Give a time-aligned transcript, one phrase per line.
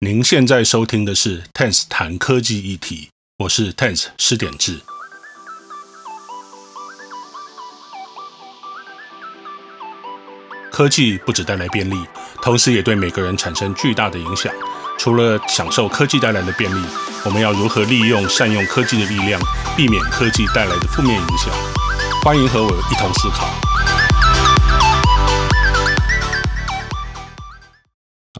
[0.00, 3.08] 您现在收听的是 Tense 谈科技议题，
[3.38, 4.78] 我是 Tense 施典治。
[10.70, 11.96] 科技不只带来便利，
[12.40, 14.54] 同时也对每个人产生巨大的影响。
[15.00, 16.80] 除了享受科技带来的便利，
[17.24, 19.40] 我们要如何利用、善用科技的力量，
[19.76, 21.52] 避免科技带来的负面影响？
[22.22, 23.52] 欢迎和我一同思考。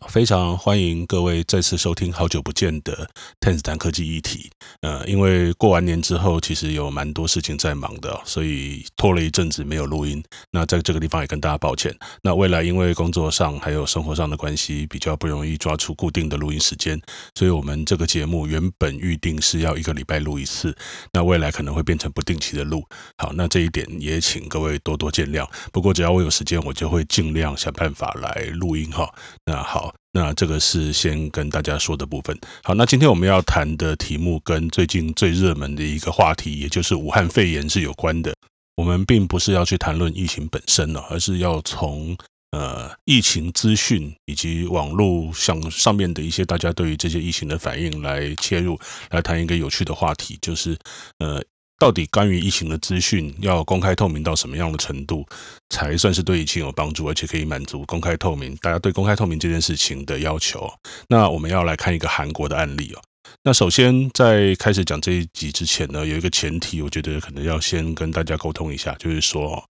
[0.08, 3.08] 非常欢迎各位再次收听，好久不见的
[3.40, 4.50] Tense 谈科技议题。
[4.80, 10.24] 呃，因为过完年之后，其实有蛮多事情在忙的，所以拖了一阵子没有录音。
[10.50, 11.94] 那在这个地方也跟大家抱歉。
[12.22, 16.98] 那未来因为工作上还有生活上的关系，比较不容易抓出固定的录音时间，
[17.34, 20.74] 所以我们这个节目原本预定是要一个礼拜录一次，
[21.12, 22.82] 那未来可能会变成不定期的录。
[23.18, 25.46] 好，那这一点也请各位多多见谅。
[25.70, 29.08] 不过只要我有时间，我就会尽量想办法来录音哈。
[29.44, 29.94] 那好。
[30.12, 32.36] 那这个是先跟大家说的部分。
[32.62, 38.34] 好，那今天我们要谈的题目跟最近最热门的一个话题，也就是武汉肺炎是有关的。
[38.76, 42.16] 我们并不是要去谈论疫情本身呢，而是要从
[42.52, 48.78] 呃疫情资讯以及网络上上面的一些大家对于这些疫情的反应来切入，
[49.10, 50.76] 来谈一个有趣的话题，就是
[51.18, 51.42] 呃。
[51.78, 55.24] 到底关于疫情的资讯要公开透明到什么样的程度，
[55.70, 60.68] 才算是对疫情有帮助，而且可以满足公开透明大家对公开透明这件事情的要求？
[61.08, 63.00] 那我们要来看一个韩国的案例哦。
[63.44, 69.64] 那首先在开始讲这一集之前呢，有一个前提，我觉得可能要先跟大家沟通一下，就是说，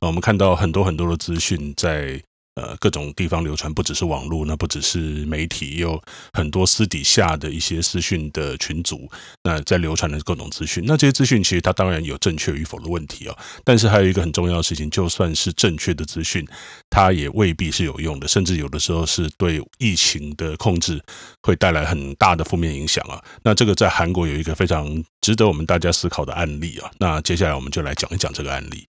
[0.00, 2.20] 我们看到很多很多的资讯在。
[2.54, 5.98] 呃，各种地方流传，不只是网络，那不只是媒体，有
[6.34, 9.10] 很多私底下的一些私讯的群组，
[9.42, 10.84] 那在流传的各种资讯。
[10.86, 16.46] 那这些资讯其实它当然有正确与否的问题哦，但是还有一个很重要的事情，就算是正确的资讯，
[16.90, 21.02] 它也未必是有用的，甚至有的时候是对疫情的控制
[21.40, 23.18] 会带来很大的负面影响啊。
[23.42, 26.90] 那这个在韩国有一个非常值得我们大家思考的案例啊。
[26.98, 28.86] 那接下来我们就来讲一讲这个案例。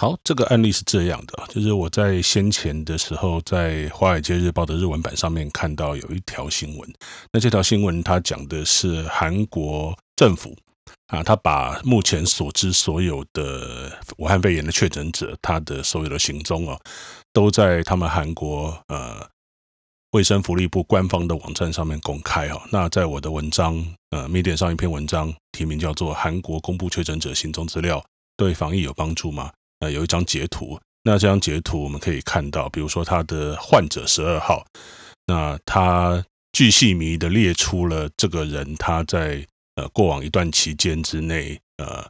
[0.00, 6.90] 好，这个案例是这样的，就是我在先前的时候，在《华尔街日报》的日文版上面看到有一条新闻。
[7.30, 10.56] 那这条新闻它讲的是韩国政府
[11.08, 16.80] 啊，他把目前所知所有的武汉肺炎的确诊者，他的所有的行踪啊，
[17.34, 19.28] 都在他们韩国呃
[20.12, 22.58] 卫生福利部官方的网站上面公开啊。
[22.70, 23.76] 那在我的文章
[24.12, 28.02] 呃，Medium 上一篇文章，题名叫做《韩国公布确诊者行踪资料，
[28.38, 34.64] 对防疫有帮助吗？》呃，有一张截图，那这张截图我们可以看到，比如说他的患者十二号，
[35.26, 39.46] 那他巨细迷的列出了这个人他在
[39.76, 42.06] 呃过往一段期间之内呃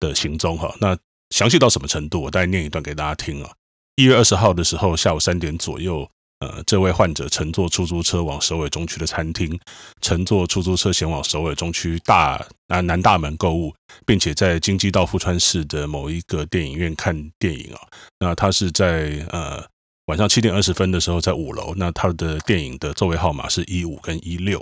[0.00, 0.96] 的行踪哈，那
[1.30, 2.22] 详细到什么程度？
[2.22, 3.50] 我再念一段给大家听啊。
[3.96, 6.10] 一月二十号的时候，下午三点左右。
[6.42, 9.56] 呃，这位患者乘坐出租车往首尔中区的餐厅，
[10.00, 13.72] 乘坐出租车前往首尔中区大南南大门购物，
[14.04, 17.78] 并且在京畿道富川市的某一个电影院看电影啊。
[18.18, 19.64] 那他是在呃
[20.06, 24.60] 晚上七点二十分的时候在五楼，那他的电影的座位号码是一五跟一六。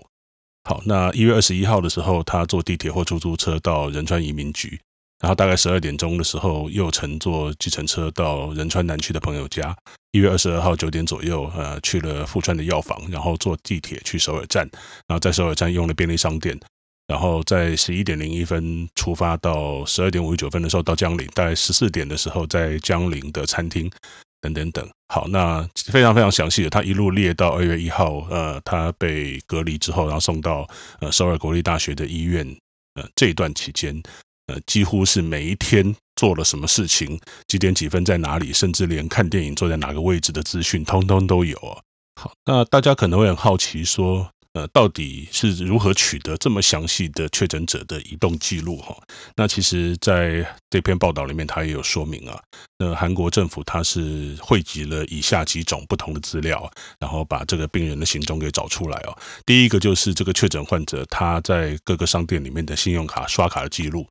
[0.68, 4.78] 好，那一月二十一号的时候，他坐地铁或出租车到仁川移民局。
[5.20, 9.76] 然后大概十二点钟的时候，又乘坐计程车到仁川南区的朋友家。
[10.12, 14.68] 一月二十二号九点左右，呃，去了富川的药房，然后坐地铁去首尔站，
[15.06, 16.58] 然后在首尔站用了便利商店，
[17.06, 23.88] 然后在十一点零一分出发，到十二点五十九分的时候到江陵，大概十四点的时候在江陵的餐厅
[24.40, 24.88] 等等等。
[25.12, 30.66] 好，那非常非常详细的，他一路列到二月一号，呃，他被隔离之后，然后送到
[31.00, 32.44] 呃首尔国立大学的医院，
[32.94, 34.02] 呃，这一段期间。
[34.50, 41.78] 呃，几乎是每一天做了什么事情，几点几分在哪里，甚至连看电影坐在哪个位置的资讯，通通都有啊。
[42.20, 48.78] 好，那大家可能会很好奇说，呃，到底是如何取得这么详细的确诊者的移动记录？
[48.78, 48.96] 哈，
[49.36, 52.36] 那其实在这篇报道里面，他也有说明啊。
[52.78, 56.68] 那韩国政府它是汇集了以下几种不同的资料，
[56.98, 59.16] 然后把这个病人的行踪给找出来哦。
[59.46, 64.04] 第一个就是这个确诊患者他在各个商店里面的信用卡刷卡的记录。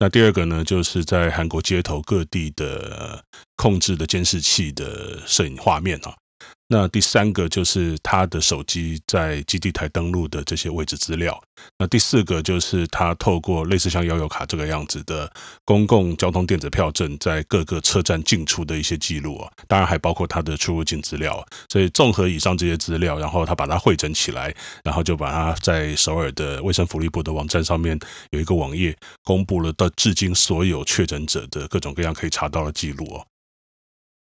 [0.00, 3.24] 那第二个呢，就是在韩国街头各地的
[3.56, 6.14] 控制的监视器的摄影画面啊。
[6.70, 11.42] 那第三个就是他的手机在基地台登录的这些位置资料。
[11.78, 15.32] 那第四个就是他透过类似像摇游卡这个样子的
[15.64, 21.42] 公共交通电子票证，在各个车站进出的一些记录啊，当然还包括他的出入境资料。
[21.70, 27.98] 所以综合以上这些资料，然后他把它汇整起来，然后就把它在首尔的卫生福利部的网站上面
[28.32, 28.94] 有一个网页，
[29.24, 33.26] 公布了到至今所有确诊者的各种各样可以查到的记录哦。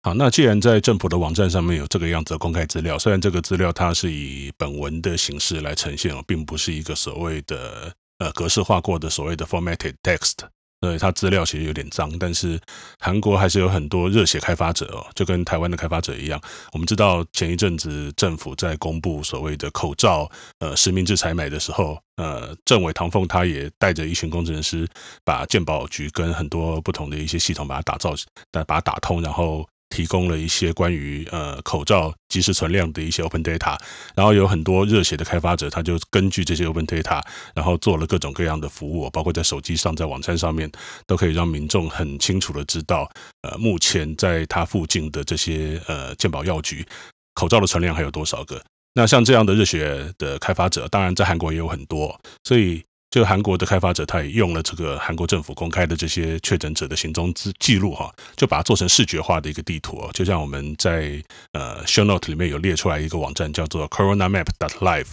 [0.01, 10.35] 好，那既然在政府的网站上面有这个样子的公开资料，虽然这个资料它是以本文的形式来呈现哦，并不是一个所谓的呃格式化过的所谓的 formatted text。
[10.79, 12.57] 对，它资料其实有点脏，但是
[12.97, 16.41] 韩国还是有很多热血开发者哦，就跟台湾的开发者一样。
[16.71, 24.87] 我们知道前一阵子政府在公布所谓的口罩呃实名制采买的时候，呃，政委唐凤他也带着一群工程师，
[25.25, 28.15] 把健保局跟很多不同的一些系统把它打造，
[28.65, 29.67] 把它打通，然后。
[29.99, 33.77] 提供了一些关于呃口罩即时存量的一些 open data，
[34.15, 37.21] 然后有很多热血的开发者，他就根据这些 open data，
[37.53, 40.71] 然后做了各种各样的服务，包括在手机上、在网站上面，
[41.05, 43.11] 都可以让民众很清楚的知道，
[43.41, 46.85] 呃，目前在他附近的这些呃健保药局
[47.33, 48.63] 口罩的存量还有多少个。
[48.93, 52.81] 那像这样的热血的开发者，当然在韩国也有很多，所以。
[53.11, 61.19] 这个韩国的开发者，他也用了这个韩国政府公开的这些确诊者的行踪记记录哈，就把它做成视觉化的一个地图哦，就像我们在
[61.53, 64.45] 呃 show note 里面有列出来一个网站叫做 corona map.
[64.59, 65.07] dot live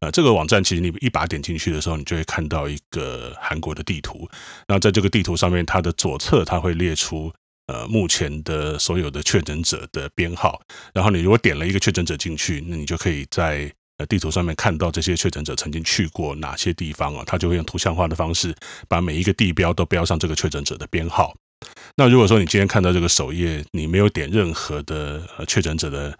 [0.00, 4.28] 呃，这个网站其实你一把点进去的时候，你就会看到一个韩国的地图。
[4.68, 7.32] 那在这个地图上面，它的左侧它会列出
[7.66, 10.60] 呃目前的所有的确诊者的编号，
[10.94, 13.72] 然后你如果点了一个确诊者进去，那你就可以在。
[14.06, 17.24] 地图上面看到这些确诊者曾经去过哪些地方啊？
[17.26, 18.54] 他就会用图像化的方式
[18.88, 21.34] 把每一个地标都标上这个确诊者的编号。
[21.96, 26.16] 那如果说你今天看到这个首页，你没有点任何的确诊者的。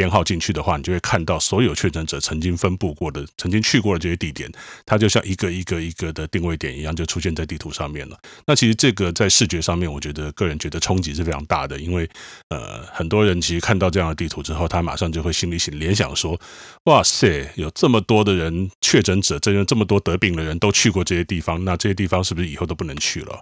[0.00, 4.50] 编号进去的话，你就会看到所有确诊者曾经分布过的、曾经去过的这些地点，
[4.86, 8.18] 它就像一个一个一个的定位点一样，就出现在地图上面了。
[8.46, 12.08] 那其实这个在视觉上面，我觉得个人觉得冲击是非常大的，因为
[12.48, 16.40] 呃，很多人其实看到这样的地图之后，他马上就会心里想联想说：
[16.84, 23.38] 哇塞，有这么多的人确诊者，这这么多得病的人都去过这些地方，那这些地方是不是以后都不能去了？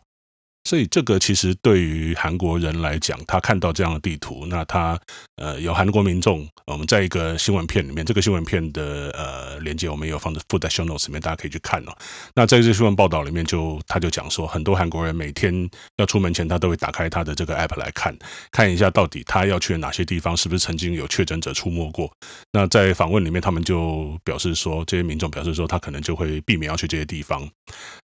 [0.68, 5.00] 所以这个其实对于韩国人来讲，他看到这样的地图，那他
[5.36, 11.96] 呃有韩国民众，我们在一个新闻片里面，这个新闻片的呃连接我们有放在附在 show notes 里面，大家可以去看哦。
[12.34, 18.14] 那在这新闻报道里面就，他就讲说，很多韩国人每天要出门前，他都会打开他的这个 app 来看，
[18.52, 22.12] 看一下到底他要去哪些地方，是不是曾经有确诊者出没过。
[22.52, 27.48] 那在访问里面，他们就表示说，这些民众表示说，他可能就会避免要去这些地方。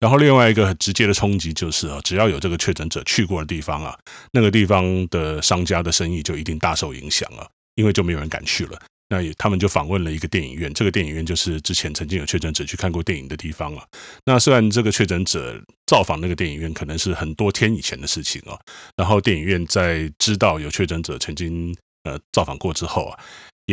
[0.01, 3.95] 然后另外一个很直接的冲击就是啊，只要有这这个确诊者去过的地方啊，
[4.31, 8.81] 那个地方的商家的生意就一定大受影响了，因为就没有人敢去了。
[9.07, 13.85] 那也他们就访问了一个电影院，这个电影院就是之前曾经有确诊者去看过电影的地方啊。
[14.25, 18.57] 那虽然这个确诊者造访那个电影院可能是很多天以前的事情啊，
[18.97, 23.19] 然后电影院在知道有确诊者曾经呃造访过之后啊。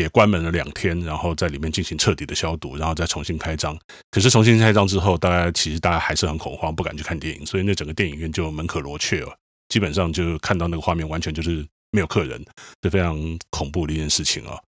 [0.00, 3.76] 也关门了两天，然后在里面进行彻底的消毒，然后再重新开张。
[4.10, 9.34] 可是重新开张之后，大家其实大家还是很恐慌，不敢去看电影，所以那整个电影院就门可罗雀了。
[9.68, 12.44] 基本上就看到那个画面，完全就是没有客人，
[12.82, 13.18] 是非常
[13.50, 14.58] 恐怖的一件事情啊。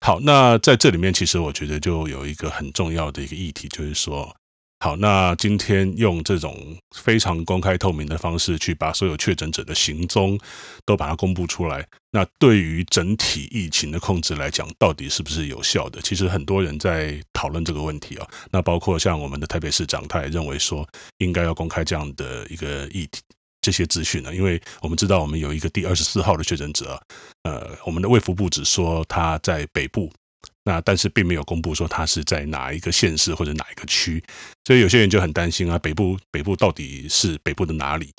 [0.00, 4.34] 好，那在这里面，其实我觉得就有一个很重要的一个议题，就是说。
[4.82, 10.40] 好，那今天用这种非常公开透明的方式去把所有确诊者的行踪
[10.86, 16.00] 都把它公布出来，那对于整体疫情的控制来讲，到底是不是有效的？
[16.00, 18.26] 其实很多人在讨论这个问题啊。
[18.50, 20.88] 那包括像我们的台北市长，他也认为说
[21.18, 23.20] 应该要公开这样的一个议题，
[23.60, 26.98] 这些资讯呢，因为我们知道我们有一个第二十四号的确诊者，
[27.42, 30.10] 呃，我们的卫福部只说他在北部。
[30.64, 34.22] 那但是并没有公布说它是在哪一个县市或者哪一个区，
[34.64, 38.12] 所以有些人就很担心啊，北部北部到底是北部的哪里？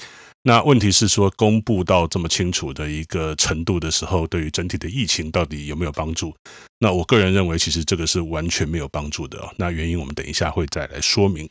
[0.43, 6.35] 那问题是说公布到这么清楚的一个程度的时候，对于整体的疫情到底有没有帮助？
[6.79, 9.53] 那我个人认为，其实这个是完全没有帮助的哦。
[9.57, 11.47] 那原因我们等一下会再来说明。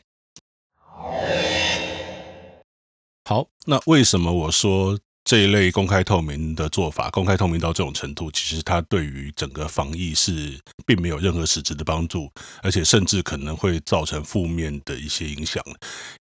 [3.23, 4.99] 好，那为什么我说？
[5.23, 12.31] 这一类公开透明的做法，公开透明到这种程度，其实它对于整个防疫是并没有任何实质的帮助，
[12.63, 15.63] 而且甚至可能会造成负面的一些影响。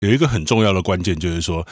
[0.02, 1.66] 有一个很重要的关键就是说，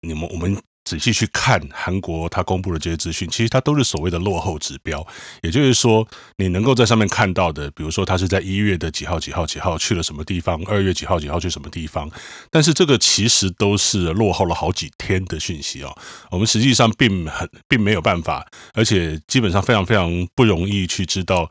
[0.00, 0.56] 你们我们。
[0.84, 5.06] 仔细去看韩国他公布的这些资讯，其实它都是所谓的落后指标。
[5.42, 12.10] 也就是说，你能够在上面看到的，比如说他是在一月的几号几号几号去了什么地方，二月几号几号去什么地方，
[12.50, 15.96] 但是这个其实都是落后了好几天的讯息哦。
[16.30, 21.50] 我们实际上并很并没有办法，而且基本上非常非常不容易去知道。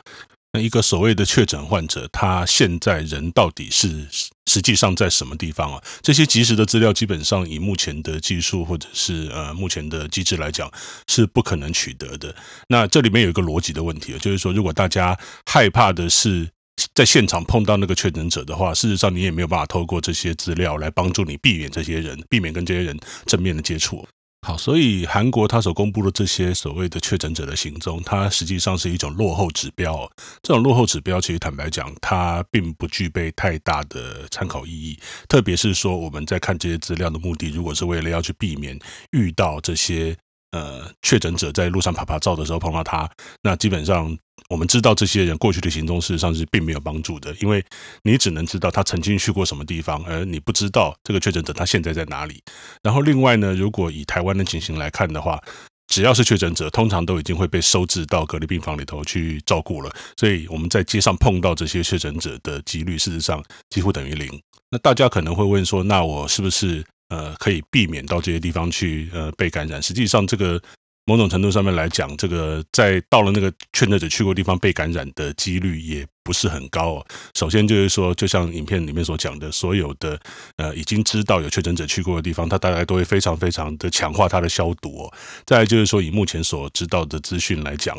[0.56, 4.08] 那一个所谓的确诊患者，他现在人到底是
[4.46, 5.84] 实际上在什么地方啊？
[6.04, 10.72] 这些及时的资料，基本上以目前的技术或者是呃目前的机制来讲，
[11.08, 12.36] 是不可能取得的。
[12.68, 15.18] 那这里面有一个逻辑的问题，就是说，如果大家
[15.48, 16.48] 害怕的是
[16.94, 22.96] 在现场碰到那个确诊者的话，事实上你也没有办法透过这些资料来帮助你避免这些人，避免跟这些人
[23.26, 24.08] 正面的接触。
[24.44, 30.08] 好，所以韩国他所公布的这些所谓的确诊者的行踪，它实际上是一种落后指标。
[30.42, 35.00] 这种落后指标，其实坦白讲，它并不具备太大的参考意义。
[35.30, 38.78] 特别是说，我们在看这些资料的目的，如果是为了要去避免
[39.12, 40.16] 遇到这些。
[40.52, 43.10] 呃，确诊者在路上拍拍照的时候碰到他，
[43.42, 44.16] 那基本上
[44.50, 47.64] 我们知道这些人过去的行踪，事实上是并没有帮助的，因为
[48.04, 52.42] 你只能知道他曾经去过什么地方，而你不知道这个确诊者他现在在哪里。
[52.82, 55.42] 然后另外呢，如果以台湾的情形来看的话，
[55.88, 64.42] 只要是确诊者，通常都已经会被收治到隔离病房里头去照顾了，所以我们在街上碰到这些确诊者的几率，事实上几乎等于零。
[64.70, 66.84] 那大家可能会问说，那我是不是？
[67.10, 69.80] 呃，可以避免到这些地方去，呃，被感染。
[69.80, 70.60] 实际上，这个
[71.06, 76.08] 某种程度上面来讲，这个在到了那个确诊者去过地方被感染的几率也。
[76.24, 77.06] 不是很高哦。
[77.36, 80.20] 首先就是说，就像影片里面所讲的，所有的
[80.58, 85.14] 呃已经知道有确诊者去过的地方，它大概都会非常非常的强化它的消毒哦。
[85.46, 87.98] 再就是说，以目前所知道的资讯来讲，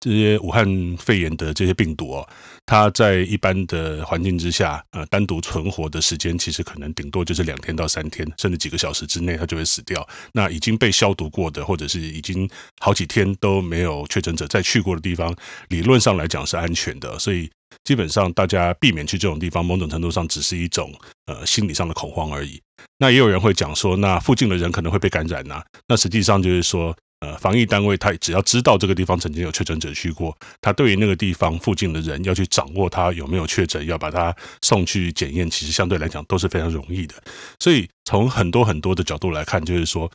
[0.00, 0.64] 这些武汉
[0.98, 2.28] 肺炎的这些病毒哦，
[2.64, 10.06] 它在一般的环境之下，呃，单独存活的时间其实可能顶多就是两天到三天，甚至几个小时之内它就会死掉。
[10.32, 12.48] 那已经被消毒过的，或者是已经
[12.80, 15.34] 好几天都没有确诊者再去过的地方，
[15.68, 17.50] 理论上来讲是安全的，所以。
[17.82, 20.92] 基本上，大家避免去这种地方，某种程度上只是一种
[21.26, 22.60] 呃心理上的恐慌而已。
[22.98, 37.14] 那也有人会讲说，那附近的人可能会被感染呐、那实际上就是说，呃，防疫单位他只要知道这个地方曾经有确诊者去过，他对于那个地方附近的人要去掌握他有没有确诊，要把他送去检验，其实相对来讲都是非常容易的。
[37.58, 40.10] 所以从很多很多的角度来看，就是说，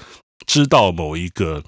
[0.48, 1.64] 知道某一个。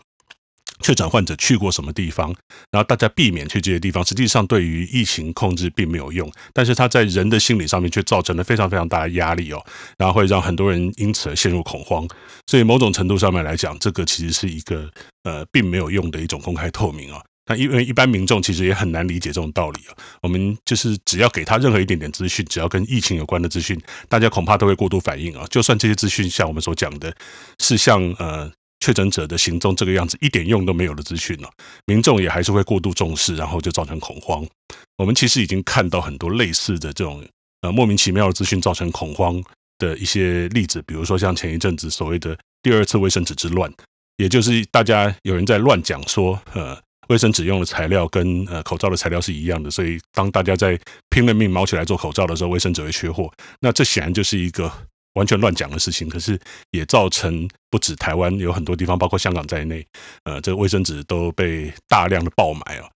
[0.81, 2.35] 确诊患者去过什么地方，
[2.71, 9.63] 然后大家避免去这些地方，实际上对于疫情控制并没有用，但是它在人的心理上面却造成了非常非常大的压力哦，
[9.97, 12.07] 然后会让很多人因此而陷入恐慌。
[12.47, 14.89] 所以某种程度上面来讲，这个其实是一个
[15.23, 17.21] 呃并没有用的一种公开透明啊。
[17.47, 19.95] 那因为一般民众其实也很难理解这种道理啊。
[20.21, 25.45] 我们就是只要给他任何一点点资讯，只要跟疫情有关的资讯，大家恐怕都会过度反应啊。
[25.49, 27.13] 就算这些资讯像我们所讲的，
[27.59, 28.51] 是像呃。
[28.81, 31.49] 确诊者的行踪这个样子一点用都没有的资讯了，
[31.85, 34.45] 民众也还是会过度重视，然后就造成恐慌。
[34.97, 37.23] 我们其实已经看到很多类似的这种
[37.61, 39.41] 呃莫名其妙的资讯造成恐慌
[39.77, 43.71] 的一些例子，比如说像前一阵子所谓的第二次卫生纸之乱，
[44.17, 46.75] 也就是大家有人在乱讲说，呃，
[47.09, 53.31] 卫生纸用的材料跟呃口罩的材料是一样的，所以当大家在拼了命卯起来做口罩的时候，卫生纸会缺货。
[53.59, 54.71] 那这显然就是一个。
[55.13, 56.39] 完全乱讲的事情，可是
[56.71, 59.85] 也造成不止台湾有很多地方，包括香港在内，
[60.23, 62.89] 呃，这个卫生纸都被大量的爆买啊。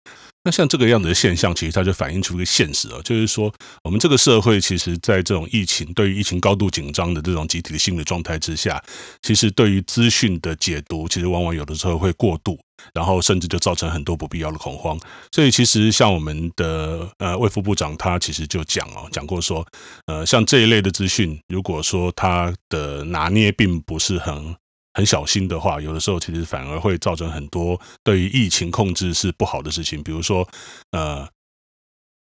[0.44, 8.82] 那像这个样子的现象，其实它就反映出一个现实啊，就是说，我们这个社会其实，在这种疫情对于疫情高度紧张的这种集体的心理状态之下，
[9.22, 12.58] 其实对于资讯的解读，其实往往有的时候会过度。
[12.92, 14.98] 然后甚至就造成很多不必要的恐慌，
[15.30, 19.64] 所以其实像我们的呃卫副部长他其实就讲哦，讲过说，
[20.06, 24.54] 呃像这一类的资讯，如果说他的拿捏并不是很
[24.94, 30.48] 很小心的话，有的时候其实反而会造成很多对于疫情控制是不好的事情，比如说
[30.92, 31.28] 呃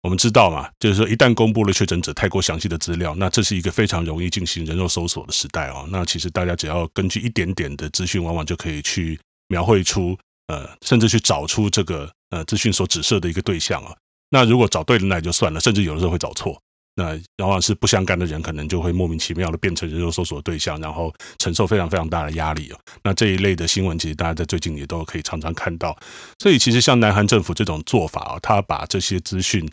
[0.03, 10.17] 我们知道嘛，就是说一旦公布了确诊者太过详细的资料，那这是一个非常容易进行人肉搜索的时代哦，那其实大家只要根据一点点的资讯，往往就可以去描绘出。
[10.47, 13.93] 呃，甚至去找出这个呃资讯所指涉的一个对象啊。
[14.29, 15.59] 那如果找对了，那也就算了。
[15.59, 16.57] 甚至有的时候会找错，
[16.97, 22.79] 那往往是不相干的人，可能就会莫名其妙的变成人肉搜索的对象，然后承受非常非常大的压力哦。
[23.03, 25.97] 那这一类的新闻，其实大家在最近也都可以常常看到。
[26.39, 29.65] 所以，其实像南韩政府这种做法啊，他把这些资讯，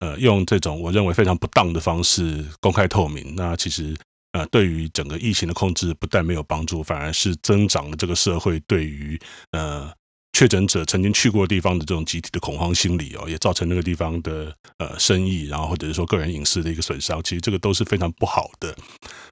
[0.00, 3.94] 呃，用这种我认为非常不当的方式公开透明，那其实。
[4.36, 9.16] 呃，对于整个疫情的控制，不但没有帮助，反而是增长了这个社会对于
[9.52, 9.88] 呃
[10.34, 17.22] 确诊者曾经去过地方的这种集体的恐慌心理哦，也造成那个地方的呃生意，然后或者是说个人隐私的一个损伤。
[17.22, 18.76] 其实这个都是非常不好的。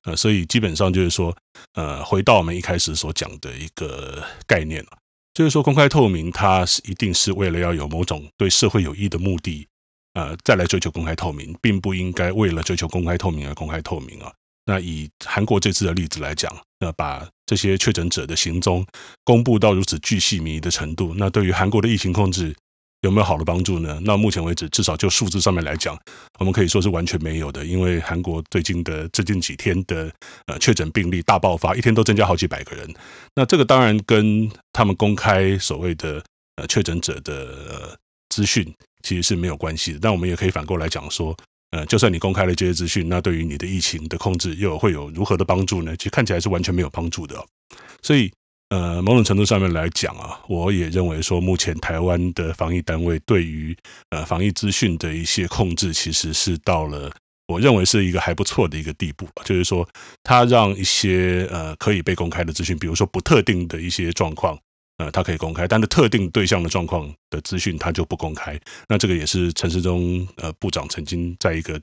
[0.05, 1.37] 呃，所以基本上就是说，
[1.75, 4.91] 呃，回到我们一开始所讲的一个概念了，
[5.35, 9.67] 就是说公开透明，它是一定是为了要有某种对社会有益的目的，
[10.15, 14.33] 呃，再来追求公开透明，并不应该为了追求公开透明而公开透明啊。
[14.65, 18.83] 那以韩国这次的例子来讲，那把这些确诊者的行踪
[19.25, 22.57] 公布到如此巨细靡遗的程度，那对于韩国的疫情控制
[23.03, 24.01] 有没有好的帮助呢？
[24.05, 25.95] 那目前为止，至少就数字上面来讲，
[26.39, 27.63] 我们可以说是完全没有的。
[27.63, 30.11] 因为韩国最近的最近几天的
[30.47, 32.89] 呃确诊病例大爆发，一天都增加好几百个人。
[33.35, 36.25] 那这个当然跟他们公开所谓的
[36.57, 37.35] 呃确诊者的
[37.69, 37.97] 呃
[38.31, 38.65] 资讯
[39.03, 39.99] 其实是没有关系的。
[40.01, 41.37] 但我们也可以反过来讲说。
[41.73, 45.97] 呃，就算你公开了这些资讯，那对于你的疫情的控制又会有如何的帮助呢？
[45.97, 47.47] 其实看起来是完全没有帮助的哦。
[48.03, 48.31] 所以，
[48.69, 53.75] 呃，某种程度上面来讲啊，我也认为说，目前台湾的防疫单位对于
[54.11, 57.11] 呃防疫资讯的一些控制，其实是到了
[57.49, 59.27] 我认为是一个还不错的一个地步。
[59.45, 59.89] 就是说，
[60.23, 64.59] 它让一些呃可以被公开的资讯，比如说不特定的一些状况。
[64.99, 68.59] 呃，它可以公开，但是特定对象的状况的资讯，它就不公开。
[68.89, 71.81] 那这个也是陈世忠呃部长曾经在一个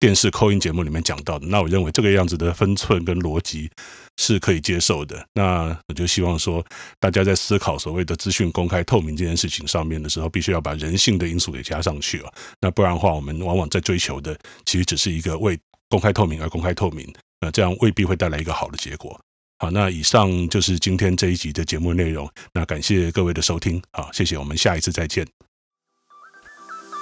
[0.00, 1.46] 电视扣音节目里面讲到的。
[1.46, 3.70] 那我认为这个样子的分寸跟逻辑
[4.16, 5.24] 是可以接受的。
[5.34, 6.64] 那我就希望说，
[6.98, 12.32] 大家在思考所谓的资讯公开透明这件事情上面的时候，必须要把人性的因素给加上去了。
[12.60, 15.58] 那不然的话，我们往往在追求的其实只是一个为
[15.88, 17.06] 公开透明而公开透明，
[17.40, 19.20] 那这样未必会带来一个好的结果。
[19.58, 22.30] 好，那以上就是今天这一集的节目内容。
[22.52, 25.26] 那感谢各位的收听，好，谢谢，我们下一次再见。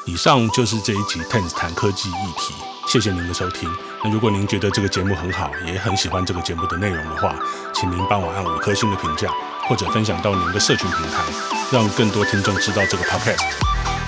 [0.07, 2.55] 以上就是这一集 Ten 谈科技议题，
[2.87, 3.69] 谢谢您的收听。
[4.05, 7.35] 那如果您觉得这个节目很好，也很喜欢这个节目的内容的话，
[7.75, 9.33] 请您帮我按五颗星的评价，
[9.67, 11.25] 或者分享到您的社群平台，
[11.73, 13.43] 让更多听众知道这个 Podcast。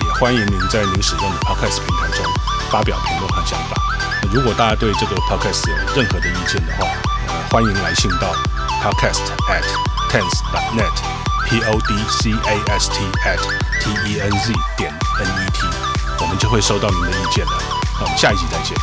[0.05, 2.25] 也欢迎您在您使用的 Podcast 平台中
[2.71, 3.75] 发表评论和想法。
[4.23, 6.87] 那如果大家对这个 Podcast 有任何的意见的话，
[7.49, 8.33] 欢迎来信到
[8.83, 9.63] podcast at
[10.11, 10.91] tens dot net
[11.45, 13.39] p o d c a s t at
[13.81, 15.65] t e n z 点 n e t，
[16.21, 17.51] 我们就会收到您的意见了。
[17.99, 18.75] 那我们下一集再见。